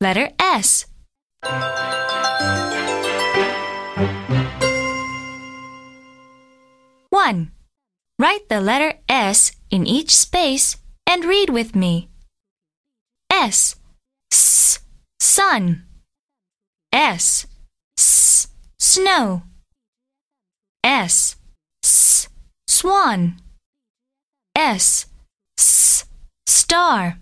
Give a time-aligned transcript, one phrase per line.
[0.00, 0.86] Letter S.
[7.10, 7.52] One.
[8.18, 10.76] Write the letter S in each space
[11.06, 12.08] and read with me.
[13.30, 13.76] S.
[14.32, 14.80] S.
[15.20, 15.84] Sun.
[16.92, 17.46] S.
[17.96, 18.48] S.
[18.78, 19.42] Snow.
[20.82, 21.36] S.
[21.82, 22.28] S.
[22.66, 23.40] Swan.
[24.56, 25.06] S.
[25.56, 26.04] S.
[26.46, 27.18] Star.